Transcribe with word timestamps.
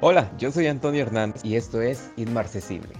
Hola, 0.00 0.30
yo 0.38 0.52
soy 0.52 0.68
Antonio 0.68 1.02
Hernández 1.02 1.44
y 1.44 1.56
esto 1.56 1.82
es 1.82 2.12
Inmarcesible. 2.16 2.94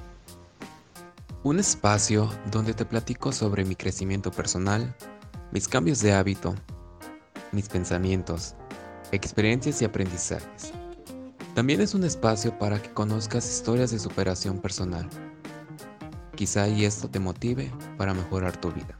Un 1.44 1.60
espacio 1.60 2.28
donde 2.50 2.74
te 2.74 2.84
platico 2.84 3.30
sobre 3.30 3.64
mi 3.64 3.76
crecimiento 3.76 4.32
personal, 4.32 4.96
mis 5.52 5.68
cambios 5.68 6.02
de 6.02 6.12
hábito, 6.12 6.56
mis 7.52 7.68
pensamientos, 7.68 8.56
experiencias 9.12 9.80
y 9.80 9.84
aprendizajes. 9.84 10.72
También 11.54 11.80
es 11.80 11.94
un 11.94 12.02
espacio 12.02 12.58
para 12.58 12.82
que 12.82 12.90
conozcas 12.90 13.48
historias 13.48 13.92
de 13.92 14.00
superación 14.00 14.58
personal. 14.58 15.08
Quizá 16.34 16.66
y 16.66 16.84
esto 16.84 17.08
te 17.08 17.20
motive 17.20 17.70
para 17.96 18.12
mejorar 18.12 18.56
tu 18.56 18.72
vida. 18.72 18.98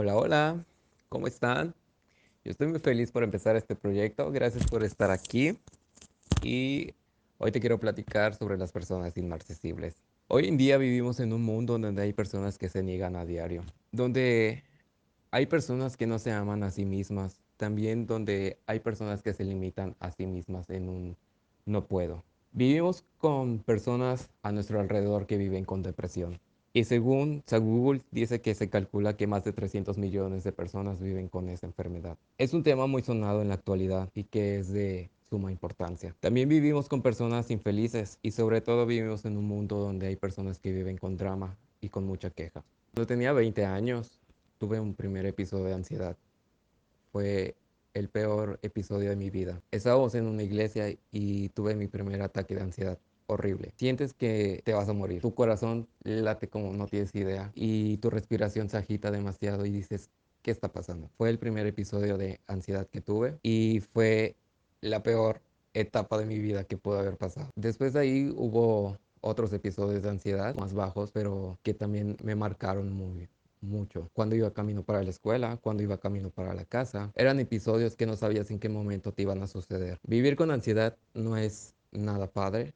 Hola, 0.00 0.16
hola, 0.16 0.64
¿cómo 1.08 1.26
están? 1.26 1.74
Yo 2.44 2.52
estoy 2.52 2.68
muy 2.68 2.78
feliz 2.78 3.10
por 3.10 3.24
empezar 3.24 3.56
este 3.56 3.74
proyecto. 3.74 4.30
Gracias 4.30 4.64
por 4.70 4.84
estar 4.84 5.10
aquí. 5.10 5.58
Y 6.40 6.94
hoy 7.38 7.50
te 7.50 7.58
quiero 7.58 7.80
platicar 7.80 8.36
sobre 8.36 8.56
las 8.56 8.70
personas 8.70 9.16
inmarcesibles. 9.16 9.96
Hoy 10.28 10.46
en 10.46 10.56
día 10.56 10.78
vivimos 10.78 11.18
en 11.18 11.32
un 11.32 11.42
mundo 11.42 11.80
donde 11.80 12.00
hay 12.00 12.12
personas 12.12 12.58
que 12.58 12.68
se 12.68 12.84
niegan 12.84 13.16
a 13.16 13.24
diario, 13.24 13.64
donde 13.90 14.62
hay 15.32 15.46
personas 15.46 15.96
que 15.96 16.06
no 16.06 16.20
se 16.20 16.30
aman 16.30 16.62
a 16.62 16.70
sí 16.70 16.84
mismas, 16.84 17.40
también 17.56 18.06
donde 18.06 18.56
hay 18.68 18.78
personas 18.78 19.20
que 19.20 19.34
se 19.34 19.42
limitan 19.42 19.96
a 19.98 20.12
sí 20.12 20.26
mismas 20.28 20.70
en 20.70 20.88
un 20.88 21.16
no 21.66 21.88
puedo. 21.88 22.22
Vivimos 22.52 23.04
con 23.18 23.58
personas 23.58 24.30
a 24.44 24.52
nuestro 24.52 24.78
alrededor 24.78 25.26
que 25.26 25.38
viven 25.38 25.64
con 25.64 25.82
depresión. 25.82 26.38
Y 26.78 26.84
según 26.84 27.42
Google 27.50 28.02
dice 28.12 28.40
que 28.40 28.54
se 28.54 28.70
calcula 28.70 29.16
que 29.16 29.26
más 29.26 29.42
de 29.42 29.52
300 29.52 29.98
millones 29.98 30.44
de 30.44 30.52
personas 30.52 31.00
viven 31.00 31.26
con 31.26 31.48
esa 31.48 31.66
enfermedad. 31.66 32.16
Es 32.38 32.54
un 32.54 32.62
tema 32.62 32.86
muy 32.86 33.02
sonado 33.02 33.42
en 33.42 33.48
la 33.48 33.54
actualidad 33.54 34.10
y 34.14 34.22
que 34.22 34.60
es 34.60 34.72
de 34.72 35.10
suma 35.28 35.50
importancia. 35.50 36.14
También 36.20 36.48
vivimos 36.48 36.88
con 36.88 37.02
personas 37.02 37.50
infelices 37.50 38.20
y 38.22 38.30
sobre 38.30 38.60
todo 38.60 38.86
vivimos 38.86 39.24
en 39.24 39.36
un 39.36 39.46
mundo 39.46 39.78
donde 39.78 40.06
hay 40.06 40.14
personas 40.14 40.60
que 40.60 40.70
viven 40.70 40.98
con 40.98 41.16
drama 41.16 41.56
y 41.80 41.88
con 41.88 42.04
mucha 42.04 42.30
queja. 42.30 42.62
Cuando 42.94 43.08
tenía 43.08 43.32
20 43.32 43.64
años 43.64 44.20
tuve 44.58 44.78
un 44.78 44.94
primer 44.94 45.26
episodio 45.26 45.64
de 45.64 45.74
ansiedad. 45.74 46.16
Fue 47.10 47.56
el 47.92 48.08
peor 48.08 48.60
episodio 48.62 49.10
de 49.10 49.16
mi 49.16 49.30
vida. 49.30 49.60
Estábamos 49.72 50.14
en 50.14 50.28
una 50.28 50.44
iglesia 50.44 50.96
y 51.10 51.48
tuve 51.48 51.74
mi 51.74 51.88
primer 51.88 52.22
ataque 52.22 52.54
de 52.54 52.60
ansiedad 52.60 52.98
horrible. 53.28 53.72
Sientes 53.76 54.12
que 54.12 54.62
te 54.64 54.72
vas 54.72 54.88
a 54.88 54.92
morir. 54.92 55.20
Tu 55.22 55.34
corazón 55.34 55.86
late 56.02 56.48
como 56.48 56.72
no 56.72 56.86
tienes 56.86 57.14
idea 57.14 57.52
y 57.54 57.98
tu 57.98 58.10
respiración 58.10 58.68
se 58.68 58.78
agita 58.78 59.10
demasiado 59.10 59.64
y 59.66 59.70
dices, 59.70 60.10
¿qué 60.42 60.50
está 60.50 60.72
pasando? 60.72 61.08
Fue 61.16 61.30
el 61.30 61.38
primer 61.38 61.66
episodio 61.66 62.18
de 62.18 62.40
ansiedad 62.46 62.86
que 62.88 63.00
tuve 63.00 63.38
y 63.42 63.80
fue 63.92 64.34
la 64.80 65.02
peor 65.02 65.40
etapa 65.74 66.18
de 66.18 66.26
mi 66.26 66.38
vida 66.38 66.64
que 66.64 66.76
pudo 66.76 66.98
haber 66.98 67.16
pasado. 67.16 67.50
Después 67.54 67.92
de 67.92 68.00
ahí 68.00 68.32
hubo 68.34 68.98
otros 69.20 69.52
episodios 69.52 70.02
de 70.02 70.10
ansiedad 70.10 70.54
más 70.54 70.74
bajos, 70.74 71.10
pero 71.12 71.58
que 71.62 71.74
también 71.74 72.16
me 72.22 72.34
marcaron 72.34 72.92
muy 72.92 73.28
mucho. 73.60 74.08
Cuando 74.12 74.36
iba 74.36 74.52
camino 74.52 74.82
para 74.84 75.02
la 75.02 75.10
escuela, 75.10 75.58
cuando 75.60 75.82
iba 75.82 75.98
camino 75.98 76.30
para 76.30 76.54
la 76.54 76.64
casa, 76.64 77.12
eran 77.16 77.40
episodios 77.40 77.96
que 77.96 78.06
no 78.06 78.16
sabías 78.16 78.50
en 78.50 78.58
qué 78.58 78.68
momento 78.68 79.12
te 79.12 79.22
iban 79.22 79.42
a 79.42 79.46
suceder. 79.46 79.98
Vivir 80.06 80.36
con 80.36 80.50
ansiedad 80.50 80.96
no 81.14 81.36
es 81.36 81.74
nada 81.90 82.28
padre, 82.28 82.72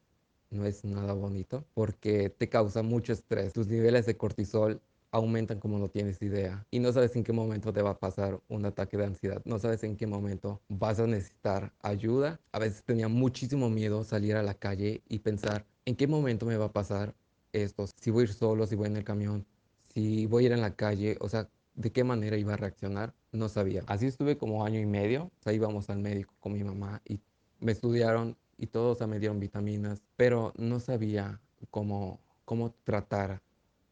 no 0.52 0.66
es 0.66 0.84
nada 0.84 1.12
bonito 1.14 1.64
porque 1.74 2.30
te 2.30 2.48
causa 2.48 2.82
mucho 2.82 3.12
estrés. 3.12 3.52
Tus 3.52 3.66
niveles 3.66 4.06
de 4.06 4.16
cortisol 4.16 4.80
aumentan 5.10 5.60
como 5.60 5.78
no 5.78 5.88
tienes 5.88 6.20
idea 6.22 6.66
y 6.70 6.78
no 6.78 6.92
sabes 6.92 7.14
en 7.16 7.24
qué 7.24 7.32
momento 7.32 7.72
te 7.72 7.82
va 7.82 7.90
a 7.90 7.98
pasar 7.98 8.40
un 8.48 8.64
ataque 8.64 8.96
de 8.96 9.04
ansiedad, 9.04 9.42
no 9.44 9.58
sabes 9.58 9.84
en 9.84 9.96
qué 9.96 10.06
momento 10.06 10.60
vas 10.68 10.98
a 11.00 11.06
necesitar 11.06 11.72
ayuda. 11.82 12.40
A 12.52 12.58
veces 12.58 12.82
tenía 12.82 13.08
muchísimo 13.08 13.68
miedo 13.68 14.04
salir 14.04 14.36
a 14.36 14.42
la 14.42 14.54
calle 14.54 15.02
y 15.08 15.18
pensar 15.18 15.66
en 15.84 15.96
qué 15.96 16.06
momento 16.06 16.46
me 16.46 16.56
va 16.56 16.66
a 16.66 16.72
pasar 16.72 17.14
esto, 17.52 17.86
si 18.00 18.10
voy 18.10 18.26
solo, 18.26 18.66
si 18.66 18.74
voy 18.74 18.86
en 18.86 18.96
el 18.96 19.04
camión, 19.04 19.46
si 19.92 20.24
voy 20.26 20.44
a 20.44 20.46
ir 20.46 20.52
en 20.52 20.62
la 20.62 20.74
calle, 20.74 21.18
o 21.20 21.28
sea, 21.28 21.48
de 21.74 21.92
qué 21.92 22.04
manera 22.04 22.36
iba 22.38 22.54
a 22.54 22.56
reaccionar, 22.56 23.14
no 23.32 23.48
sabía. 23.50 23.82
Así 23.86 24.06
estuve 24.06 24.38
como 24.38 24.64
año 24.64 24.80
y 24.80 24.86
medio, 24.86 25.24
o 25.24 25.42
sea, 25.42 25.52
íbamos 25.52 25.90
al 25.90 25.98
médico 25.98 26.34
con 26.40 26.52
mi 26.52 26.64
mamá 26.64 27.02
y 27.04 27.20
me 27.60 27.72
estudiaron 27.72 28.36
y 28.58 28.66
todos 28.66 29.06
me 29.08 29.18
dieron 29.18 29.40
vitaminas, 29.40 30.02
pero 30.16 30.52
no 30.56 30.80
sabía 30.80 31.40
cómo, 31.70 32.20
cómo 32.44 32.74
tratar 32.84 33.40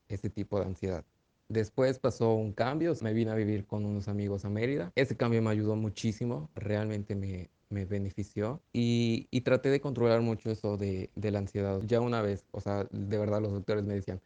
ese 0.08 0.30
tipo 0.30 0.58
de 0.58 0.66
ansiedad. 0.66 1.04
Después 1.48 1.98
pasó 1.98 2.34
un 2.34 2.52
cambio, 2.52 2.94
me 3.02 3.12
vine 3.12 3.32
a 3.32 3.34
vivir 3.34 3.66
con 3.66 3.84
unos 3.84 4.06
amigos 4.06 4.44
a 4.44 4.50
Mérida. 4.50 4.92
Ese 4.94 5.16
cambio 5.16 5.42
me 5.42 5.50
ayudó 5.50 5.74
muchísimo, 5.74 6.48
realmente 6.54 7.16
me, 7.16 7.50
me 7.70 7.86
benefició 7.86 8.60
y, 8.72 9.26
y, 9.30 9.40
traté 9.40 9.68
de 9.70 9.80
controlar 9.80 10.20
mucho 10.20 10.50
eso 10.50 10.76
de, 10.76 11.10
de, 11.16 11.30
la 11.30 11.40
ansiedad. 11.40 11.80
Ya 11.84 12.00
una 12.00 12.22
vez, 12.22 12.46
o 12.52 12.60
sea, 12.60 12.86
de 12.90 13.18
verdad 13.18 13.40
los 13.40 13.52
doctores 13.52 13.84
me 13.84 13.94
decían, 13.94 14.20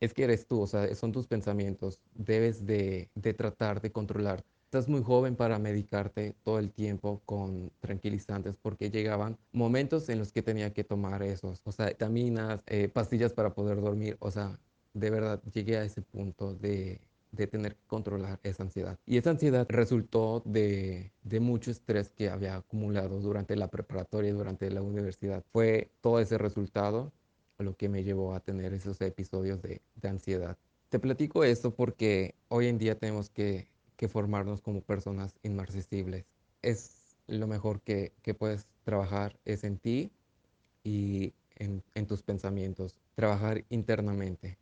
es 0.00 0.12
que 0.14 0.24
eres 0.24 0.46
tú, 0.46 0.60
o 0.60 0.66
sea, 0.66 0.94
son 0.94 1.12
tus 1.12 1.26
pensamientos, 1.26 2.00
debes 2.14 2.66
de, 2.66 3.10
de 3.14 3.34
tratar 3.34 3.80
de 3.80 3.90
controlar 3.90 4.44
Estás 4.68 4.86
muy 4.86 5.02
joven 5.02 5.34
para 5.34 5.58
medicarte 5.58 6.34
todo 6.44 6.58
el 6.58 6.70
tiempo 6.70 7.22
con 7.24 7.72
tranquilizantes 7.80 8.54
porque 8.60 8.90
llegaban 8.90 9.38
momentos 9.50 10.10
en 10.10 10.18
los 10.18 10.30
que 10.30 10.42
tenía 10.42 10.74
que 10.74 10.84
tomar 10.84 11.22
esos, 11.22 11.62
o 11.64 11.72
sea, 11.72 11.86
vitaminas, 11.86 12.60
eh, 12.66 12.88
pastillas 12.90 13.32
para 13.32 13.54
poder 13.54 13.80
dormir, 13.80 14.18
o 14.20 14.30
sea, 14.30 14.58
de 14.92 15.08
verdad 15.08 15.42
llegué 15.54 15.78
a 15.78 15.84
ese 15.84 16.02
punto 16.02 16.52
de, 16.52 17.00
de 17.32 17.46
tener 17.46 17.76
que 17.76 17.86
controlar 17.86 18.40
esa 18.42 18.62
ansiedad. 18.62 18.98
Y 19.06 19.16
esa 19.16 19.30
ansiedad 19.30 19.66
resultó 19.70 20.42
de, 20.44 21.12
de, 21.22 21.40
mucho 21.40 21.70
estrés 21.70 22.10
que 22.10 22.28
había 22.28 22.56
acumulado 22.56 23.20
durante 23.20 23.56
la 23.56 23.68
preparatoria 23.68 24.32
y 24.32 24.34
durante 24.34 24.70
la 24.70 24.82
universidad. 24.82 25.42
Fue 25.50 25.90
todo 26.02 26.20
ese 26.20 26.36
resultado 26.36 27.10
lo 27.56 27.74
que 27.74 27.88
me 27.88 28.04
llevó 28.04 28.34
a 28.34 28.40
tener 28.40 28.74
esos 28.74 29.00
episodios 29.00 29.62
de, 29.62 29.80
de 29.94 30.08
ansiedad. 30.10 30.58
Te 30.90 30.98
platico 30.98 31.42
esto 31.42 31.74
porque 31.74 32.34
hoy 32.48 32.66
en 32.66 32.76
día 32.76 32.98
tenemos 32.98 33.30
que 33.30 33.66
que 33.98 34.08
formarnos 34.08 34.62
como 34.62 34.80
personas 34.80 35.34
inmarcesibles. 35.42 36.24
Es 36.62 37.16
lo 37.26 37.46
mejor 37.48 37.82
que, 37.82 38.12
que 38.22 38.32
puedes 38.32 38.66
trabajar, 38.84 39.38
es 39.44 39.64
en 39.64 39.76
ti 39.76 40.10
y 40.84 41.34
en, 41.56 41.82
en 41.94 42.06
tus 42.06 42.22
pensamientos, 42.22 42.94
trabajar 43.16 43.64
internamente. 43.68 44.56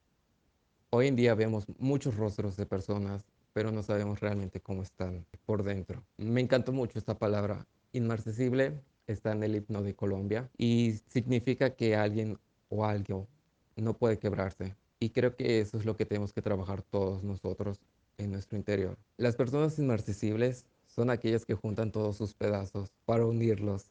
Hoy 0.88 1.08
en 1.08 1.16
día 1.16 1.34
vemos 1.34 1.66
muchos 1.78 2.16
rostros 2.16 2.56
de 2.56 2.64
personas, 2.64 3.24
pero 3.52 3.70
no 3.70 3.82
sabemos 3.82 4.20
realmente 4.20 4.60
cómo 4.60 4.82
están 4.82 5.26
por 5.44 5.62
dentro. 5.62 6.02
Me 6.16 6.40
encantó 6.40 6.72
mucho 6.72 6.98
esta 6.98 7.18
palabra. 7.18 7.66
Inmarcesible 7.92 8.80
está 9.06 9.32
en 9.32 9.42
el 9.42 9.56
himno 9.56 9.82
de 9.82 9.94
Colombia 9.94 10.50
y 10.56 10.94
significa 11.08 11.76
que 11.76 11.94
alguien 11.94 12.38
o 12.70 12.86
algo 12.86 13.28
no 13.76 13.92
puede 13.98 14.18
quebrarse. 14.18 14.74
Y 14.98 15.10
creo 15.10 15.36
que 15.36 15.60
eso 15.60 15.76
es 15.76 15.84
lo 15.84 15.94
que 15.94 16.06
tenemos 16.06 16.32
que 16.32 16.40
trabajar 16.40 16.80
todos 16.80 17.22
nosotros 17.22 17.82
en 18.18 18.32
nuestro 18.32 18.56
interior. 18.56 18.98
Las 19.16 19.36
personas 19.36 19.78
inmarcesibles 19.78 20.66
son 20.86 21.10
aquellas 21.10 21.44
que 21.44 21.54
juntan 21.54 21.92
todos 21.92 22.16
sus 22.16 22.34
pedazos 22.34 22.90
para 23.04 23.26
unirlos 23.26 23.90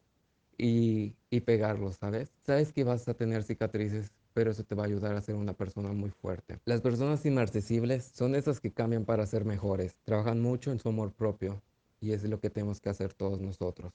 y, 0.58 1.16
y 1.30 1.42
pegarlos, 1.42 1.98
¿sabes? 1.98 2.32
Sabes 2.42 2.72
que 2.72 2.84
vas 2.84 3.08
a 3.08 3.14
tener 3.14 3.44
cicatrices, 3.44 4.12
pero 4.34 4.52
eso 4.52 4.64
te 4.64 4.76
va 4.76 4.84
a 4.84 4.88
ayudar 4.88 5.16
a 5.16 5.22
ser 5.22 5.36
una 5.36 5.54
persona 5.54 5.92
muy 5.92 6.10
fuerte. 6.10 6.60
Las 6.66 6.82
personas 6.82 7.26
inmarcesibles 7.26 8.06
son 8.14 8.36
esas 8.36 8.60
que 8.60 8.72
cambian 8.72 9.06
para 9.06 9.26
ser 9.28 9.46
mejores, 9.46 9.96
trabajan 10.04 10.42
mucho 10.42 10.72
en 10.72 10.80
su 10.80 10.90
amor 10.90 11.12
propio 11.14 11.62
y 12.00 12.12
es 12.12 12.24
lo 12.24 12.40
que 12.40 12.50
tenemos 12.50 12.82
que 12.82 12.90
hacer 12.90 13.14
todos 13.14 13.42
nosotros. 13.42 13.94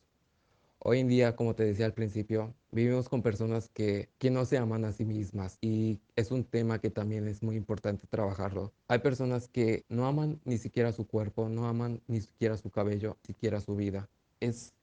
Hoy 0.83 1.01
en 1.01 1.09
día, 1.09 1.37
como 1.37 1.55
te 1.55 1.65
decía 1.65 1.85
al 1.85 1.93
principio, 1.93 2.55
vivimos 2.71 3.11
con 3.11 3.21
personas 3.21 3.69
que, 3.69 4.09
que, 4.19 4.31
no 4.31 4.47
se 4.47 4.57
aman 4.57 4.87
a 4.87 4.93
sí 4.93 5.05
mismas 5.05 5.59
y 5.61 6.01
es 6.17 6.31
un 6.31 6.43
tema 6.43 6.79
que 6.81 6.89
también 6.89 7.29
es 7.29 7.43
muy 7.43 7.57
importante 7.57 8.07
trabajarlo. 8.07 8.73
Hay 8.89 9.01
personas 9.01 9.47
que 9.49 9.85
no 9.91 10.07
aman 10.07 10.41
ni 10.47 10.57
siquiera 10.57 10.93
su 10.93 11.07
cuerpo, 11.07 11.51
no 11.51 11.69
aman 11.69 12.01
ni 12.07 12.23
siquiera 12.23 12.57
su 12.57 12.71
cabello, 12.71 13.19
ni 13.29 13.35
siquiera 13.35 13.61
su 13.61 13.77
vida. 13.77 14.09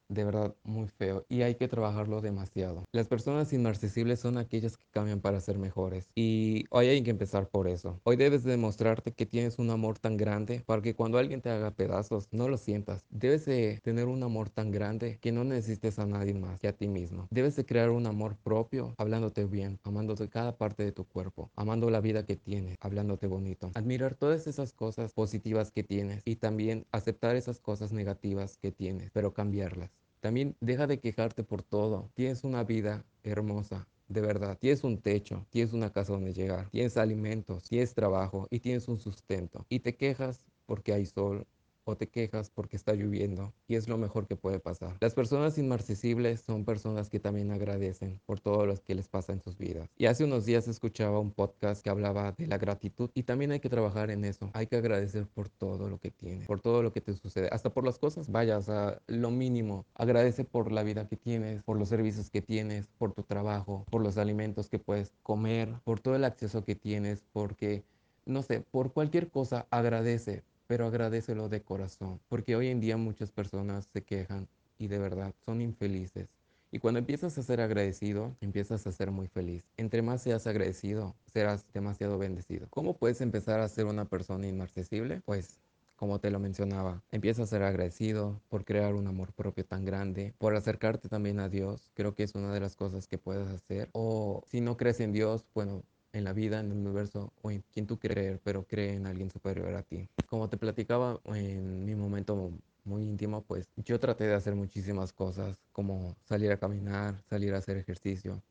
De 0.09 0.23
verdad 0.23 0.55
muy 0.63 0.87
feo 0.87 1.25
y 1.29 1.41
hay 1.41 1.55
que 1.55 1.67
trabajarlo 1.67 2.21
demasiado. 2.21 2.85
Las 2.91 3.07
personas 3.07 3.51
inmarcesibles 3.53 4.19
son 4.19 4.37
aquellas 4.37 4.77
que 4.77 4.85
cambian 4.91 5.21
para 5.21 5.41
ser 5.41 5.57
mejores 5.57 6.09
y 6.15 6.65
hoy 6.69 6.87
hay 6.87 7.03
que 7.03 7.11
empezar 7.11 7.49
por 7.49 7.67
eso. 7.67 7.99
Hoy 8.03 8.15
debes 8.15 8.43
demostrarte 8.43 9.11
que 9.13 9.25
tienes 9.25 9.59
un 9.59 9.69
amor 9.69 9.99
tan 9.99 10.17
grande 10.17 10.63
para 10.65 10.81
que 10.81 10.95
cuando 10.95 11.17
alguien 11.17 11.41
te 11.41 11.49
haga 11.49 11.71
pedazos 11.71 12.27
no 12.31 12.47
lo 12.47 12.57
sientas. 12.57 13.05
Debes 13.09 13.45
de 13.45 13.79
tener 13.83 14.05
un 14.07 14.23
amor 14.23 14.49
tan 14.49 14.71
grande 14.71 15.17
que 15.21 15.31
no 15.31 15.43
necesites 15.43 15.99
a 15.99 16.05
nadie 16.05 16.33
más 16.33 16.59
que 16.59 16.67
a 16.67 16.73
ti 16.73 16.87
mismo. 16.87 17.27
Debes 17.29 17.55
de 17.55 17.65
crear 17.65 17.89
un 17.89 18.05
amor 18.05 18.37
propio 18.43 18.93
hablándote 18.97 19.45
bien, 19.45 19.79
amándote 19.83 20.29
cada 20.29 20.57
parte 20.57 20.83
de 20.83 20.91
tu 20.91 21.05
cuerpo, 21.05 21.51
amando 21.55 21.89
la 21.89 22.01
vida 22.01 22.25
que 22.25 22.35
tienes, 22.35 22.77
hablándote 22.79 23.27
bonito. 23.27 23.71
Admirar 23.75 24.15
todas 24.15 24.47
esas 24.47 24.73
cosas 24.73 25.13
positivas 25.13 25.71
que 25.71 25.83
tienes 25.83 26.21
y 26.25 26.37
también 26.37 26.85
aceptar 26.91 27.35
esas 27.35 27.59
cosas 27.59 27.91
negativas 27.91 28.57
que 28.57 28.71
tienes, 28.71 29.11
pero 29.11 29.33
cambiarlas. 29.33 29.96
También 30.27 30.57
deja 30.59 30.87
de 30.87 30.99
quejarte 30.99 31.45
por 31.45 31.63
todo. 31.63 32.11
Tienes 32.13 32.43
una 32.43 32.65
vida 32.65 33.05
hermosa, 33.23 33.87
de 34.09 34.19
verdad. 34.19 34.57
Tienes 34.59 34.83
un 34.83 35.01
techo, 35.01 35.47
tienes 35.51 35.71
una 35.71 35.93
casa 35.93 36.11
donde 36.11 36.33
llegar, 36.33 36.69
tienes 36.69 36.97
alimentos, 36.97 37.63
tienes 37.69 37.93
trabajo 37.93 38.45
y 38.51 38.59
tienes 38.59 38.89
un 38.89 38.99
sustento. 38.99 39.65
Y 39.69 39.79
te 39.79 39.95
quejas 39.95 40.45
porque 40.65 40.91
hay 40.91 41.05
sol 41.05 41.47
o 41.87 41.95
te 41.95 42.07
quejas 42.07 42.49
porque 42.49 42.75
está 42.75 42.93
lloviendo 42.93 43.53
y 43.67 43.75
es 43.75 43.87
lo 43.87 43.97
mejor 43.97 44.27
que 44.27 44.35
puede 44.35 44.59
pasar. 44.59 44.97
Las 44.99 45.13
personas 45.13 45.57
inmarcesibles 45.57 46.41
son 46.41 46.65
personas 46.65 47.09
que 47.09 47.19
también 47.19 47.51
agradecen 47.51 48.19
por 48.25 48.39
todo 48.39 48.65
lo 48.65 48.75
que 48.75 48.95
les 48.95 49.07
pasa 49.07 49.33
en 49.33 49.41
sus 49.41 49.57
vidas. 49.57 49.89
Y 49.97 50.05
hace 50.05 50.23
unos 50.23 50.45
días 50.45 50.67
escuchaba 50.67 51.19
un 51.19 51.31
podcast 51.31 51.83
que 51.83 51.89
hablaba 51.89 52.33
de 52.33 52.47
la 52.47 52.57
gratitud 52.57 53.09
y 53.13 53.23
también 53.23 53.51
hay 53.51 53.59
que 53.59 53.69
trabajar 53.69 54.11
en 54.11 54.25
eso. 54.25 54.49
Hay 54.53 54.67
que 54.67 54.75
agradecer 54.75 55.25
por 55.27 55.49
todo 55.49 55.89
lo 55.89 55.97
que 55.97 56.11
tienes, 56.11 56.47
por 56.47 56.59
todo 56.59 56.83
lo 56.83 56.91
que 56.91 57.01
te 57.01 57.13
sucede, 57.13 57.49
hasta 57.51 57.69
por 57.69 57.85
las 57.85 57.97
cosas, 57.97 58.29
vaya, 58.29 58.59
lo 59.07 59.31
mínimo. 59.31 59.85
Agradece 59.95 60.43
por 60.43 60.71
la 60.71 60.83
vida 60.83 61.07
que 61.07 61.17
tienes, 61.17 61.63
por 61.63 61.77
los 61.77 61.89
servicios 61.89 62.29
que 62.29 62.41
tienes, 62.41 62.87
por 62.97 63.13
tu 63.13 63.23
trabajo, 63.23 63.85
por 63.89 64.01
los 64.01 64.17
alimentos 64.17 64.69
que 64.69 64.79
puedes 64.79 65.13
comer, 65.23 65.73
por 65.83 65.99
todo 65.99 66.15
el 66.15 66.25
acceso 66.25 66.63
que 66.63 66.75
tienes, 66.75 67.23
porque 67.31 67.83
no 68.25 68.43
sé, 68.43 68.61
por 68.61 68.91
cualquier 68.91 69.29
cosa 69.29 69.67
agradece, 69.69 70.43
pero 70.67 70.85
agradecelo 70.85 71.49
de 71.49 71.61
corazón, 71.61 72.19
porque 72.29 72.55
hoy 72.55 72.67
en 72.67 72.79
día 72.79 72.97
muchas 72.97 73.31
personas 73.31 73.87
se 73.91 74.03
quejan 74.03 74.47
y 74.77 74.87
de 74.87 74.99
verdad 74.99 75.33
son 75.45 75.61
infelices. 75.61 76.27
Y 76.69 76.79
cuando 76.79 76.99
empiezas 76.99 77.37
a 77.37 77.43
ser 77.43 77.61
agradecido, 77.61 78.35
empiezas 78.41 78.85
a 78.85 78.91
ser 78.91 79.09
muy 79.09 79.27
feliz. 79.27 79.63
Entre 79.77 80.01
más 80.01 80.21
seas 80.21 80.47
agradecido, 80.47 81.15
serás 81.31 81.65
demasiado 81.73 82.17
bendecido. 82.17 82.67
¿Cómo 82.69 82.97
puedes 82.97 83.21
empezar 83.21 83.61
a 83.61 83.69
ser 83.69 83.85
una 83.85 84.05
persona 84.05 84.47
inmarcesible? 84.47 85.21
Pues 85.25 85.59
como 85.95 86.19
te 86.19 86.29
lo 86.29 86.39
mencionaba, 86.39 87.01
empieza 87.11 87.43
a 87.43 87.47
ser 87.47 87.63
agradecido 87.63 88.39
por 88.49 88.65
crear 88.65 88.93
un 88.93 89.07
amor 89.07 89.33
propio 89.33 89.65
tan 89.65 89.83
grande, 89.83 90.33
por 90.37 90.55
acercarte 90.55 91.09
también 91.09 91.39
a 91.39 91.49
Dios, 91.49 91.89
creo 91.95 92.13
que 92.13 92.23
es 92.23 92.35
una 92.35 92.53
de 92.53 92.59
las 92.59 92.75
cosas 92.75 93.07
que 93.07 93.17
puedes 93.17 93.47
hacer. 93.47 93.89
O 93.93 94.43
si 94.47 94.61
no 94.61 94.77
crees 94.77 94.99
en 94.99 95.11
Dios, 95.11 95.45
bueno, 95.55 95.83
en 96.13 96.23
la 96.23 96.33
vida, 96.33 96.59
en 96.59 96.71
el 96.71 96.77
universo 96.77 97.33
o 97.41 97.51
en 97.51 97.63
quien 97.73 97.87
tú 97.87 97.97
creer, 97.99 98.39
pero 98.43 98.65
cree 98.65 98.93
en 98.93 99.07
alguien 99.07 99.29
superior 99.31 99.73
a 99.75 99.83
ti. 99.83 100.07
Como 100.27 100.49
te 100.49 100.57
platicaba 100.57 101.19
en 101.25 101.85
mi 101.85 101.95
momento 101.95 102.51
muy 102.83 103.03
íntimo, 103.03 103.43
pues 103.43 103.67
yo 103.77 103.99
traté 103.99 104.25
de 104.25 104.33
hacer 104.33 104.55
muchísimas 104.55 105.13
cosas, 105.13 105.57
como 105.71 106.15
salir 106.23 106.51
a 106.51 106.57
caminar, 106.57 107.21
salir 107.29 107.53
a 107.53 107.57
hacer 107.57 107.77
ejercicio. 107.77 108.41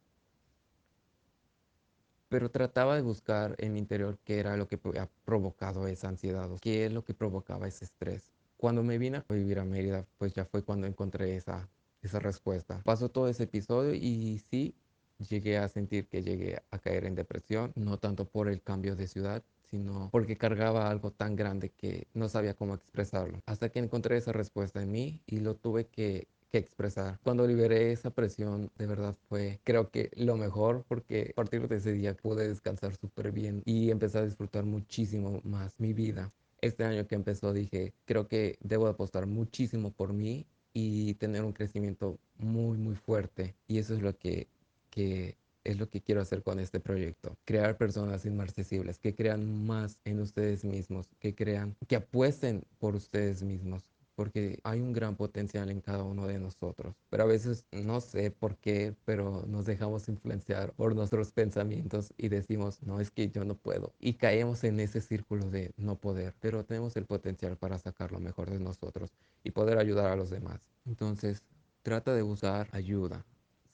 Pero 2.28 2.50
trataba 2.50 2.96
de 2.96 3.02
buscar 3.02 3.54
en 3.58 3.72
mi 3.72 3.78
interior 3.78 4.18
qué 4.24 4.38
era 4.40 4.56
lo 4.56 4.66
que 4.68 4.78
había 4.84 5.08
provocado 5.24 5.86
esa 5.86 6.08
ansiedad, 6.08 6.50
qué 6.60 6.86
es 6.86 6.92
lo 6.92 7.04
que 7.04 7.14
provocaba 7.14 7.68
ese 7.68 7.84
estrés. 7.84 8.32
Cuando 8.56 8.82
me 8.82 8.98
vine 8.98 9.18
a 9.18 9.32
vivir 9.32 9.58
a 9.58 9.64
Mérida, 9.64 10.04
pues 10.18 10.32
ya 10.34 10.44
fue 10.44 10.62
cuando 10.62 10.86
encontré 10.86 11.36
esa, 11.36 11.68
esa 12.02 12.18
respuesta. 12.18 12.80
Pasó 12.84 13.08
todo 13.10 13.28
ese 13.28 13.44
episodio 13.44 13.94
y 13.94 14.38
sí, 14.50 14.74
llegué 15.18 15.58
a 15.58 15.68
sentir 15.68 16.08
que 16.08 16.22
llegué 16.22 16.62
a 16.70 16.78
caer 16.78 17.04
en 17.04 17.14
depresión, 17.14 17.72
no 17.74 17.98
tanto 17.98 18.26
por 18.26 18.48
el 18.48 18.62
cambio 18.62 18.96
de 18.96 19.06
ciudad, 19.06 19.42
sino 19.70 20.08
porque 20.12 20.36
cargaba 20.36 20.90
algo 20.90 21.10
tan 21.10 21.36
grande 21.36 21.70
que 21.70 22.06
no 22.14 22.28
sabía 22.28 22.54
cómo 22.54 22.74
expresarlo. 22.74 23.40
Hasta 23.46 23.68
que 23.68 23.80
encontré 23.80 24.16
esa 24.16 24.32
respuesta 24.32 24.82
en 24.82 24.92
mí 24.92 25.20
y 25.26 25.38
lo 25.38 25.54
tuve 25.54 25.86
que, 25.86 26.28
que 26.50 26.58
expresar. 26.58 27.18
Cuando 27.22 27.46
liberé 27.46 27.92
esa 27.92 28.10
presión, 28.10 28.70
de 28.76 28.86
verdad 28.86 29.16
fue, 29.28 29.60
creo 29.64 29.90
que 29.90 30.10
lo 30.16 30.36
mejor, 30.36 30.84
porque 30.88 31.30
a 31.32 31.34
partir 31.34 31.68
de 31.68 31.76
ese 31.76 31.92
día 31.92 32.14
pude 32.14 32.48
descansar 32.48 32.94
súper 32.96 33.32
bien 33.32 33.62
y 33.64 33.90
empecé 33.90 34.18
a 34.18 34.24
disfrutar 34.24 34.64
muchísimo 34.64 35.40
más 35.44 35.74
mi 35.78 35.92
vida. 35.92 36.32
Este 36.60 36.84
año 36.84 37.06
que 37.06 37.14
empezó 37.14 37.52
dije, 37.52 37.92
creo 38.06 38.28
que 38.28 38.56
debo 38.60 38.86
apostar 38.86 39.26
muchísimo 39.26 39.90
por 39.90 40.12
mí 40.12 40.46
y 40.72 41.14
tener 41.14 41.42
un 41.42 41.52
crecimiento 41.52 42.18
muy, 42.38 42.78
muy 42.78 42.96
fuerte. 42.96 43.54
Y 43.66 43.78
eso 43.78 43.94
es 43.94 44.02
lo 44.02 44.16
que 44.16 44.48
que 44.96 45.36
es 45.62 45.78
lo 45.78 45.90
que 45.90 46.00
quiero 46.00 46.22
hacer 46.22 46.42
con 46.42 46.58
este 46.58 46.80
proyecto. 46.80 47.36
Crear 47.44 47.76
personas 47.76 48.24
inmarcesibles, 48.24 48.98
que 48.98 49.14
crean 49.14 49.66
más 49.66 49.98
en 50.04 50.20
ustedes 50.20 50.64
mismos, 50.64 51.08
que 51.20 51.34
crean, 51.34 51.76
que 51.86 51.96
apuesten 51.96 52.64
por 52.78 52.94
ustedes 52.94 53.42
mismos, 53.42 53.82
porque 54.14 54.58
hay 54.62 54.80
un 54.80 54.94
gran 54.94 55.16
potencial 55.16 55.70
en 55.70 55.82
cada 55.82 56.02
uno 56.02 56.26
de 56.26 56.38
nosotros. 56.38 56.94
Pero 57.10 57.24
a 57.24 57.26
veces 57.26 57.66
no 57.72 58.00
sé 58.00 58.30
por 58.30 58.56
qué, 58.56 58.94
pero 59.04 59.44
nos 59.46 59.66
dejamos 59.66 60.08
influenciar 60.08 60.72
por 60.72 60.94
nuestros 60.94 61.30
pensamientos 61.32 62.14
y 62.16 62.28
decimos, 62.28 62.82
no, 62.82 62.98
es 62.98 63.10
que 63.10 63.28
yo 63.28 63.44
no 63.44 63.54
puedo. 63.54 63.92
Y 64.00 64.14
caemos 64.14 64.64
en 64.64 64.80
ese 64.80 65.02
círculo 65.02 65.50
de 65.50 65.72
no 65.76 65.96
poder, 65.96 66.32
pero 66.40 66.64
tenemos 66.64 66.96
el 66.96 67.04
potencial 67.04 67.58
para 67.58 67.78
sacar 67.78 68.12
lo 68.12 68.20
mejor 68.20 68.48
de 68.50 68.60
nosotros 68.60 69.10
y 69.44 69.50
poder 69.50 69.76
ayudar 69.76 70.10
a 70.10 70.16
los 70.16 70.30
demás. 70.30 70.60
Entonces, 70.86 71.42
trata 71.82 72.14
de 72.14 72.22
buscar 72.22 72.68
ayuda. 72.72 73.26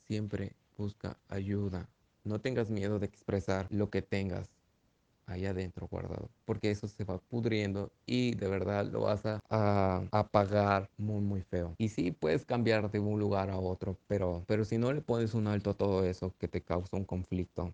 Siempre 0.09 0.57
busca 0.83 1.17
ayuda. 1.29 1.89
No 2.25 2.41
tengas 2.41 2.71
miedo 2.71 2.99
de 2.99 3.07
expresar 3.07 3.67
lo 3.71 3.89
que 3.89 4.03
tengas 4.03 4.49
ahí 5.27 5.47
adentro 5.47 5.87
guardado, 5.89 6.29
porque 6.45 6.71
eso 6.71 6.89
se 6.89 7.05
va 7.05 7.19
pudriendo 7.19 7.93
y 8.07 8.35
de 8.35 8.49
verdad 8.49 8.85
lo 8.87 9.03
vas 9.03 9.25
a, 9.25 9.41
apagar 10.11 10.91
muy 10.99 11.21
muy 11.21 11.43
feo. 11.43 11.75
Y 11.79 11.89
sí 11.89 12.11
puedes 12.11 12.45
cambiar 12.45 12.91
de 12.91 12.99
un 12.99 13.21
lugar 13.21 13.51
a 13.51 13.59
otro, 13.59 13.97
pero, 14.09 14.43
pero 14.47 14.65
si 14.65 14.79
no 14.79 14.93
le 14.93 15.01
pones 15.01 15.35
un 15.35 15.47
alto 15.47 15.71
a 15.71 15.75
todo 15.75 16.05
eso 16.05 16.35
que 16.39 16.49
te 16.49 16.61
causa 16.61 16.97
un 16.97 17.05
conflicto 17.05 17.73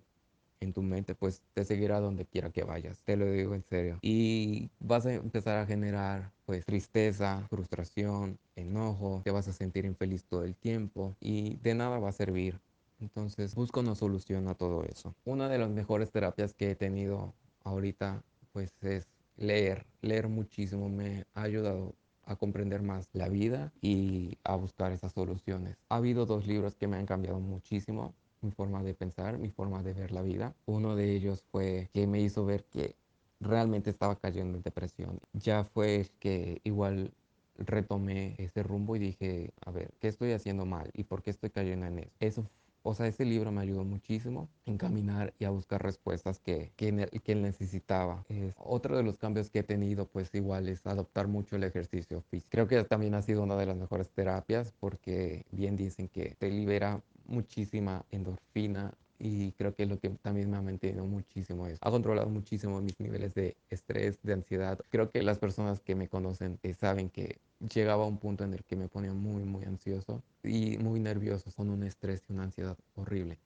en 0.61 0.73
tu 0.73 0.83
mente, 0.83 1.15
pues 1.15 1.41
te 1.55 1.65
seguirá 1.65 2.01
donde 2.01 2.27
quiera 2.27 2.51
que 2.51 2.65
vayas, 2.65 3.03
te 3.05 3.17
lo 3.17 3.31
digo 3.31 3.55
en 3.55 3.63
serio. 3.63 3.99
Y 4.03 4.71
vas 4.81 5.07
a 5.07 5.15
empezar 5.15 5.59
a 5.59 5.67
generar 5.67 6.31
pues 6.47 6.65
tristeza, 6.65 7.47
frustración, 7.49 8.39
enojo, 8.57 9.23
te 9.25 9.31
vas 9.31 9.49
a 9.49 9.53
sentir 9.53 9.85
infeliz 9.85 10.25
todo 10.25 10.45
el 10.45 10.55
tiempo 10.55 11.15
y 11.21 11.57
de 11.57 11.75
nada 11.75 11.99
va 11.99 12.09
a 12.09 12.13
servir 12.13 12.61
entonces 13.01 13.55
busco 13.55 13.81
una 13.81 13.95
solución 13.95 14.49
a 14.49 14.55
todo 14.55 14.85
eso. 14.85 15.15
Una 15.25 15.49
de 15.49 15.59
las 15.59 15.71
mejores 15.71 16.11
terapias 16.11 16.55
que 16.55 16.71
he 16.71 16.75
tenido 16.75 17.35
ahorita 17.65 18.23
pues 18.53 18.73
es 18.83 19.07
leer. 19.37 19.87
Leer 20.03 20.29
muchísimo 20.29 20.89
me 20.89 21.25
ha 21.35 21.43
ayudado 21.43 21.95
a 22.25 22.37
comprender 22.37 22.83
más 22.83 23.09
la 23.13 23.29
vida 23.29 23.73
y 23.81 24.37
a 24.45 24.57
buscar 24.57 24.93
esas 24.93 25.13
soluciones. 25.13 25.77
Ha 25.89 25.97
habido 25.97 26.27
dos 26.27 26.47
libros 26.47 26.77
que 26.77 26.87
me 26.87 26.97
han 26.97 27.07
cambiado 27.07 27.41
muchísimo 27.41 28.15
mi 28.43 28.51
forma 28.51 28.83
de 28.83 28.95
pensar, 28.95 29.39
mi 29.39 29.51
forma 29.51 29.83
de 29.83 29.95
ver 29.95 30.13
la 30.13 30.23
vida. 30.23 30.55
Uno 30.67 30.95
de 30.95 31.13
ellos 31.13 31.43
fue 31.51 31.89
que 31.93 32.07
me 32.07 32.21
hizo 32.21 32.45
ver 32.45 32.65
que 32.65 32.95
realmente 33.41 33.91
estaba 33.91 34.17
cayendo 34.17 34.59
en 34.59 34.63
depresión. 34.63 35.21
Ya 35.33 35.65
fue 35.65 36.07
que 36.19 36.61
igual 36.65 37.13
retomé 37.57 38.35
ese 38.39 38.63
rumbo 38.63 38.95
y 38.97 39.01
dije, 39.01 39.51
a 39.65 39.71
ver, 39.71 39.91
¿qué 40.01 40.09
estoy 40.09 40.33
haciendo 40.33 40.67
mal? 40.67 40.91
¿Y 40.95 41.05
por 41.05 41.23
qué 41.23 41.31
estoy 41.31 41.51
cayendo 41.51 41.87
en 41.87 41.99
eso? 41.99 42.11
Eso 42.21 42.45
o 42.89 42.95
sea, 42.95 43.07
ese 43.07 43.25
libro 43.25 43.53
me 43.53 43.61
ayudó 43.61 43.85
muchísimo 43.85 44.49
en 44.65 44.79
caminar 44.79 45.35
y 45.39 45.45
a 45.45 45.51
buscar 45.51 45.83
respuestas 45.83 46.41
que, 46.41 46.73
que, 46.77 47.09
que 47.23 47.35
necesitaba. 47.35 48.25
Es, 48.29 48.55
otro 48.57 48.97
de 48.97 49.03
los 49.03 49.19
cambios 49.19 49.51
que 49.51 49.59
he 49.59 49.63
tenido, 49.63 50.07
pues 50.07 50.35
igual, 50.35 50.69
es 50.69 50.87
adoptar 50.87 51.29
mucho 51.29 51.57
el 51.57 51.65
ejercicio 51.65 52.23
físico. 52.31 52.49
Creo 52.51 52.67
que 52.67 52.83
también 52.85 53.15
ha 53.15 53.23
sido 53.23 53.43
una 53.43 53.57
de 53.57 53.67
las 53.67 53.77
mejores 53.77 54.09
terapias 54.11 54.73
porque 54.81 55.45
bien 55.51 55.77
dicen 55.77 56.09
que 56.09 56.35
te 56.39 56.51
libera 56.51 57.03
muchísima 57.27 58.07
endorfina 58.11 58.95
y 59.19 59.53
creo 59.53 59.75
que 59.75 59.83
es 59.83 59.89
lo 59.89 59.99
que 59.99 60.11
también 60.11 60.51
me 60.51 60.57
ha 60.57 60.63
mantenido 60.63 61.05
muchísimo 61.05 61.67
eso. 61.67 61.79
Ha 61.81 61.91
controlado 61.91 62.29
muchísimo 62.29 62.81
mis 62.81 62.99
niveles 63.01 63.35
de 63.35 63.57
estrés, 63.69 64.19
de 64.23 64.33
ansiedad. 64.33 64.79
Creo 64.91 65.11
que 65.11 65.23
las 65.23 65.39
personas 65.39 65.81
que 65.81 65.95
me 65.95 66.09
conocen 66.09 66.59
eh, 66.63 66.75
saben 66.75 67.11
que 67.11 67.39
llegaba 67.75 68.05
a 68.05 68.07
un 68.07 68.19
punto 68.19 68.45
en 68.45 68.55
el 68.55 68.63
que 68.65 68.77
me 68.77 68.89
ponía 68.89 69.13
muy, 69.13 69.45
muy 69.45 69.65
ansioso 69.65 70.23
y 70.45 70.79
muy 70.79 71.01
nervioso, 71.01 71.51
con 71.57 71.69
un 71.71 71.83
estrés 71.83 72.23
y 72.29 72.33
una 72.33 72.45
ansiedad 72.45 72.77
horrible. 72.95 73.39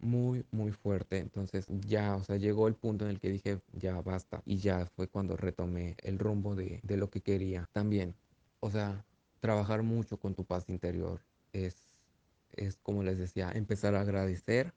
Muy, 0.00 0.44
muy 0.50 0.72
fuerte. 0.72 1.18
Entonces 1.18 1.66
ya, 1.86 2.16
o 2.16 2.24
sea, 2.24 2.36
llegó 2.36 2.66
el 2.66 2.74
punto 2.74 3.04
en 3.04 3.12
el 3.12 3.20
que 3.20 3.30
dije, 3.30 3.60
ya 3.72 4.00
basta. 4.00 4.42
Y 4.44 4.56
ya 4.58 4.86
fue 4.96 5.06
cuando 5.06 5.36
retomé 5.36 5.96
el 6.02 6.18
rumbo 6.18 6.56
de, 6.56 6.80
de 6.82 6.96
lo 6.96 7.10
que 7.10 7.20
quería. 7.20 7.68
También, 7.72 8.14
o 8.58 8.70
sea, 8.70 9.04
trabajar 9.40 9.84
mucho 9.84 10.18
con 10.18 10.34
tu 10.34 10.44
paz 10.44 10.68
interior 10.68 11.20
es, 11.52 11.76
es 12.56 12.78
como 12.82 13.04
les 13.04 13.18
decía, 13.18 13.52
empezar 13.54 13.94
a 13.94 14.00
agradecer 14.00 14.72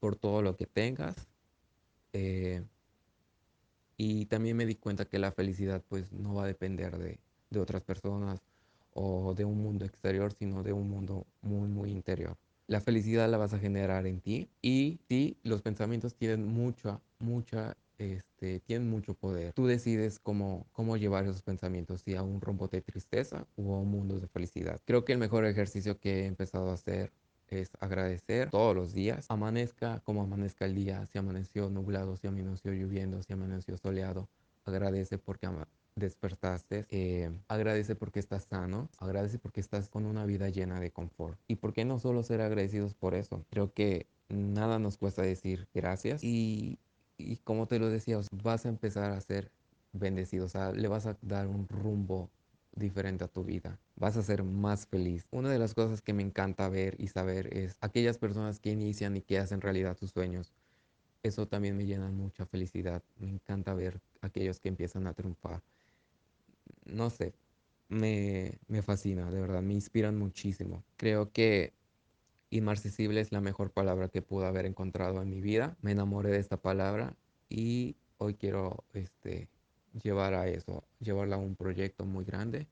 por 0.00 0.16
todo 0.16 0.42
lo 0.42 0.56
que 0.56 0.66
tengas. 0.66 1.28
Eh, 2.12 2.64
y 3.96 4.26
también 4.26 4.56
me 4.56 4.66
di 4.66 4.76
cuenta 4.76 5.04
que 5.04 5.18
la 5.18 5.32
felicidad 5.32 5.82
pues 5.88 6.12
no 6.12 6.34
va 6.34 6.44
a 6.44 6.46
depender 6.46 6.96
de, 6.98 7.18
de 7.50 7.60
otras 7.60 7.82
personas 7.82 8.40
o 8.94 9.34
de 9.34 9.44
un 9.44 9.62
mundo 9.62 9.84
exterior, 9.84 10.32
sino 10.32 10.62
de 10.62 10.72
un 10.72 10.88
mundo 10.88 11.26
muy, 11.42 11.68
muy 11.68 11.90
interior. 11.90 12.36
La 12.66 12.80
felicidad 12.80 13.30
la 13.30 13.38
vas 13.38 13.54
a 13.54 13.58
generar 13.58 14.06
en 14.06 14.20
ti 14.20 14.50
y 14.60 15.00
sí, 15.08 15.38
los 15.42 15.62
pensamientos 15.62 16.14
tienen 16.14 16.46
mucha, 16.46 17.00
mucha, 17.18 17.76
este, 17.96 18.60
tienen 18.60 18.90
mucho 18.90 19.14
poder. 19.14 19.52
Tú 19.54 19.66
decides 19.66 20.18
cómo, 20.18 20.66
cómo 20.72 20.96
llevar 20.96 21.24
esos 21.24 21.42
pensamientos, 21.42 22.02
si 22.02 22.14
a 22.14 22.22
un 22.22 22.40
rombo 22.40 22.68
de 22.68 22.82
tristeza 22.82 23.46
o 23.56 23.74
a 23.74 23.78
un 23.78 23.90
mundo 23.90 24.20
de 24.20 24.28
felicidad. 24.28 24.80
Creo 24.84 25.04
que 25.04 25.12
el 25.12 25.18
mejor 25.18 25.44
ejercicio 25.46 25.98
que 25.98 26.22
he 26.22 26.26
empezado 26.26 26.70
a 26.70 26.74
hacer 26.74 27.12
es 27.50 27.70
agradecer 27.80 28.50
todos 28.50 28.74
los 28.74 28.92
días, 28.92 29.26
amanezca 29.28 30.00
como 30.04 30.22
amanezca 30.22 30.64
el 30.64 30.74
día, 30.74 31.06
si 31.06 31.18
amaneció 31.18 31.70
nublado, 31.70 32.16
si 32.16 32.26
amaneció 32.26 32.72
lloviendo, 32.72 33.22
si 33.22 33.32
amaneció 33.32 33.76
soleado, 33.76 34.28
agradece 34.64 35.18
porque 35.18 35.48
despertaste, 35.96 36.86
eh, 36.90 37.30
agradece 37.48 37.96
porque 37.96 38.20
estás 38.20 38.44
sano, 38.44 38.88
agradece 38.98 39.38
porque 39.38 39.60
estás 39.60 39.88
con 39.88 40.06
una 40.06 40.24
vida 40.24 40.48
llena 40.48 40.80
de 40.80 40.90
confort. 40.90 41.38
¿Y 41.48 41.56
por 41.56 41.72
qué 41.72 41.84
no 41.84 41.98
solo 41.98 42.22
ser 42.22 42.40
agradecidos 42.40 42.94
por 42.94 43.14
eso? 43.14 43.44
Creo 43.50 43.72
que 43.72 44.06
nada 44.28 44.78
nos 44.78 44.96
cuesta 44.98 45.22
decir 45.22 45.68
gracias 45.74 46.22
y, 46.22 46.78
y 47.16 47.36
como 47.38 47.66
te 47.66 47.78
lo 47.78 47.90
decía, 47.90 48.20
vas 48.42 48.66
a 48.66 48.68
empezar 48.68 49.10
a 49.10 49.20
ser 49.20 49.50
bendecido, 49.92 50.46
o 50.46 50.72
le 50.72 50.88
vas 50.88 51.06
a 51.06 51.16
dar 51.22 51.48
un 51.48 51.66
rumbo 51.68 52.30
diferente 52.78 53.24
a 53.24 53.28
tu 53.28 53.44
vida. 53.44 53.78
Vas 53.96 54.16
a 54.16 54.22
ser 54.22 54.42
más 54.42 54.86
feliz. 54.86 55.26
Una 55.30 55.50
de 55.50 55.58
las 55.58 55.74
cosas 55.74 56.02
que 56.02 56.12
me 56.12 56.22
encanta 56.22 56.68
ver 56.68 56.96
y 56.98 57.08
saber 57.08 57.56
es 57.56 57.76
aquellas 57.80 58.18
personas 58.18 58.60
que 58.60 58.70
inician 58.70 59.16
y 59.16 59.22
que 59.22 59.38
hacen 59.38 59.60
realidad 59.60 59.96
sus 59.96 60.10
sueños. 60.10 60.52
Eso 61.22 61.46
también 61.48 61.76
me 61.76 61.84
llena 61.84 62.10
mucha 62.10 62.46
felicidad. 62.46 63.02
Me 63.18 63.28
encanta 63.28 63.74
ver 63.74 64.00
aquellos 64.20 64.60
que 64.60 64.68
empiezan 64.68 65.06
a 65.06 65.14
triunfar. 65.14 65.62
No 66.84 67.10
sé, 67.10 67.34
me, 67.88 68.58
me 68.68 68.82
fascina, 68.82 69.30
de 69.30 69.40
verdad, 69.40 69.62
me 69.62 69.74
inspiran 69.74 70.16
muchísimo. 70.16 70.84
Creo 70.96 71.32
que 71.32 71.72
inmarcesible 72.50 73.20
es 73.20 73.32
la 73.32 73.40
mejor 73.40 73.72
palabra 73.72 74.08
que 74.08 74.22
pude 74.22 74.46
haber 74.46 74.66
encontrado 74.66 75.22
en 75.22 75.30
mi 75.30 75.40
vida. 75.40 75.76
Me 75.82 75.92
enamoré 75.92 76.30
de 76.30 76.38
esta 76.38 76.56
palabra 76.56 77.16
y 77.48 77.96
hoy 78.18 78.34
quiero 78.34 78.84
este, 78.92 79.48
llevar 80.02 80.34
a 80.34 80.48
eso, 80.48 80.84
llevarla 81.00 81.36
a 81.36 81.38
un 81.38 81.56
proyecto 81.56 82.04
muy 82.04 82.24
grande, 82.24 82.66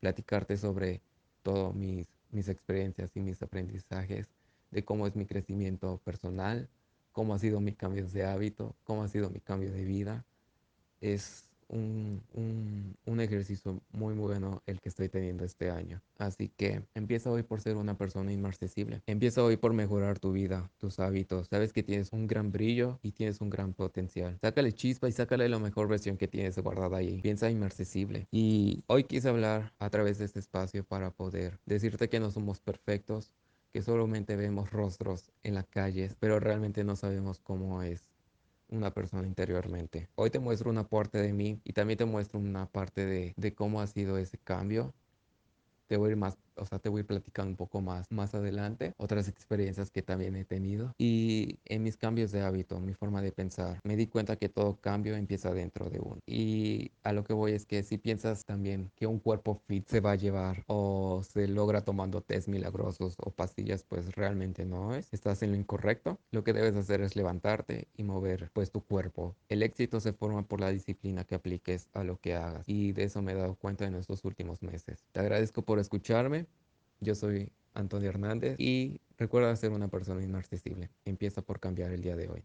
platicarte 0.00 0.56
sobre 0.56 1.00
todas 1.42 1.74
mis, 1.74 2.06
mis 2.30 2.48
experiencias 2.48 3.16
y 3.16 3.20
mis 3.20 3.42
aprendizajes, 3.42 4.28
de 4.70 4.84
cómo 4.84 5.06
es 5.06 5.16
mi 5.16 5.26
crecimiento 5.26 5.98
personal, 6.04 6.68
cómo 7.12 7.34
ha 7.34 7.38
sido 7.38 7.60
mi 7.60 7.72
cambio 7.72 8.06
de 8.06 8.24
hábito, 8.24 8.76
cómo 8.84 9.02
ha 9.02 9.08
sido 9.08 9.30
mi 9.30 9.40
cambio 9.40 9.72
de 9.72 9.84
vida. 9.84 10.24
Es 11.00 11.47
un, 11.68 12.22
un, 12.34 12.96
un, 13.04 13.20
ejercicio 13.20 13.80
muy 13.92 14.14
bueno 14.14 14.62
el 14.66 14.80
que 14.80 14.88
estoy 14.88 15.08
teniendo 15.08 15.44
este 15.44 15.70
año. 15.70 16.00
Así 16.18 16.48
que 16.48 16.82
empieza 16.94 17.30
hoy 17.30 17.42
por 17.42 17.60
ser 17.60 17.76
una 17.76 17.96
persona 17.96 18.32
inmarcesible. 18.32 19.02
Empieza 19.06 19.42
hoy 19.42 19.56
por 19.56 19.72
mejorar 19.72 20.18
tu 20.18 20.32
vida, 20.32 20.70
tus 20.78 20.98
hábitos. 20.98 21.48
Sabes 21.48 21.72
que 21.72 21.82
tienes 21.82 22.12
un 22.12 22.26
gran 22.26 22.50
brillo 22.52 22.98
y 23.02 23.12
tienes 23.12 23.40
un 23.40 23.50
gran 23.50 23.74
potencial. 23.74 24.38
Sácale 24.40 24.72
chispa 24.72 25.08
y 25.08 25.12
sácale 25.12 25.48
la 25.48 25.58
mejor 25.58 25.88
versión 25.88 26.16
que 26.16 26.28
tienes 26.28 26.58
guardada 26.58 26.98
ahí. 26.98 27.20
Piensa 27.20 27.50
inmarcesible. 27.50 28.26
Y 28.30 28.82
hoy 28.86 29.04
quise 29.04 29.28
hablar 29.28 29.72
a 29.78 29.90
través 29.90 30.18
de 30.18 30.24
este 30.24 30.38
espacio 30.38 30.84
para 30.84 31.10
poder 31.10 31.58
decirte 31.66 32.08
que 32.08 32.20
no 32.20 32.30
somos 32.30 32.60
perfectos, 32.60 33.32
que 33.72 33.82
solamente 33.82 34.36
vemos 34.36 34.70
rostros 34.70 35.30
en 35.42 35.54
las 35.54 35.66
calles, 35.66 36.16
pero 36.18 36.40
realmente 36.40 36.84
no 36.84 36.96
sabemos 36.96 37.40
cómo 37.40 37.82
es 37.82 38.06
una 38.68 38.92
persona 38.92 39.26
interiormente. 39.26 40.08
Hoy 40.14 40.30
te 40.30 40.38
muestro 40.38 40.70
una 40.70 40.88
parte 40.88 41.18
de 41.18 41.32
mí 41.32 41.60
y 41.64 41.72
también 41.72 41.98
te 41.98 42.04
muestro 42.04 42.38
una 42.38 42.66
parte 42.66 43.06
de, 43.06 43.34
de 43.36 43.54
cómo 43.54 43.80
ha 43.80 43.86
sido 43.86 44.18
ese 44.18 44.38
cambio. 44.38 44.94
Te 45.86 45.96
voy 45.96 46.08
a 46.08 46.12
ir 46.12 46.16
más 46.16 46.36
o 46.58 46.66
sea, 46.66 46.78
te 46.78 46.88
voy 46.88 47.00
a 47.00 47.02
ir 47.02 47.06
platicando 47.06 47.50
un 47.50 47.56
poco 47.56 47.80
más 47.80 48.06
más 48.10 48.34
adelante, 48.34 48.92
otras 48.98 49.28
experiencias 49.28 49.90
que 49.90 50.02
también 50.02 50.36
he 50.36 50.44
tenido 50.44 50.92
y 50.98 51.58
en 51.64 51.82
mis 51.82 51.96
cambios 51.96 52.32
de 52.32 52.42
hábito, 52.42 52.80
mi 52.80 52.94
forma 52.94 53.22
de 53.22 53.32
pensar, 53.32 53.80
me 53.84 53.96
di 53.96 54.06
cuenta 54.06 54.36
que 54.36 54.48
todo 54.48 54.76
cambio 54.80 55.16
empieza 55.16 55.52
dentro 55.52 55.90
de 55.90 56.00
uno. 56.00 56.18
Y 56.26 56.92
a 57.02 57.12
lo 57.12 57.24
que 57.24 57.32
voy 57.32 57.52
es 57.52 57.66
que 57.66 57.82
si 57.82 57.98
piensas 57.98 58.44
también 58.44 58.90
que 58.96 59.06
un 59.06 59.18
cuerpo 59.20 59.54
fit 59.66 59.86
se 59.88 60.00
va 60.00 60.12
a 60.12 60.16
llevar 60.16 60.64
o 60.66 61.22
se 61.22 61.48
logra 61.48 61.82
tomando 61.82 62.22
test 62.22 62.48
milagrosos 62.48 63.16
o 63.18 63.30
pastillas, 63.30 63.84
pues 63.84 64.14
realmente 64.14 64.64
no 64.64 64.94
es. 64.94 65.08
Estás 65.12 65.42
en 65.42 65.52
lo 65.52 65.56
incorrecto. 65.56 66.18
Lo 66.32 66.44
que 66.44 66.52
debes 66.52 66.74
hacer 66.76 67.00
es 67.00 67.16
levantarte 67.16 67.88
y 67.96 68.02
mover 68.04 68.50
pues 68.52 68.70
tu 68.70 68.82
cuerpo. 68.82 69.36
El 69.48 69.62
éxito 69.62 70.00
se 70.00 70.12
forma 70.12 70.46
por 70.46 70.60
la 70.60 70.70
disciplina 70.70 71.24
que 71.24 71.34
apliques 71.34 71.88
a 71.94 72.04
lo 72.04 72.18
que 72.18 72.34
hagas 72.34 72.64
y 72.68 72.92
de 72.92 73.04
eso 73.04 73.22
me 73.22 73.32
he 73.32 73.34
dado 73.36 73.54
cuenta 73.56 73.86
en 73.86 73.94
estos 73.94 74.24
últimos 74.24 74.62
meses. 74.62 75.06
Te 75.12 75.20
agradezco 75.20 75.62
por 75.62 75.78
escucharme. 75.78 76.46
Yo 77.00 77.14
soy 77.14 77.52
Antonio 77.74 78.08
Hernández 78.08 78.56
y 78.58 79.00
recuerda 79.16 79.54
ser 79.56 79.70
una 79.72 79.88
persona 79.88 80.22
inaccesible. 80.22 80.90
Empieza 81.04 81.42
por 81.42 81.60
cambiar 81.60 81.92
el 81.92 82.02
día 82.02 82.16
de 82.16 82.28
hoy. 82.28 82.44